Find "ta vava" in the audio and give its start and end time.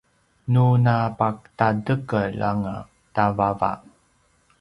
3.13-3.71